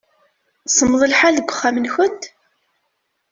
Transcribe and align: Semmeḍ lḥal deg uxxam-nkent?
Semmeḍ 0.67 1.01
lḥal 1.11 1.33
deg 1.37 1.49
uxxam-nkent? 1.51 2.23